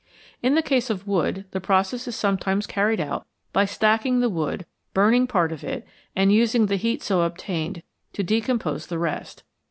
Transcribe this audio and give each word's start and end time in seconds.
In 0.41 0.55
the 0.55 0.63
case 0.63 0.89
of 0.89 1.05
wood 1.05 1.45
the 1.51 1.61
process 1.61 2.07
is 2.07 2.15
sometimes 2.15 2.65
carried 2.65 2.99
out 2.99 3.27
by 3.53 3.65
stacking 3.65 4.19
the 4.19 4.31
wood, 4.31 4.65
burning 4.95 5.27
part 5.27 5.51
of 5.51 5.63
it, 5.63 5.85
and 6.15 6.33
using 6.33 6.65
the 6.65 6.75
heat 6.77 7.03
so 7.03 7.21
obtained 7.21 7.83
to 8.13 8.23
decompose 8.23 8.87
the 8.87 8.97
rest. 8.97 9.43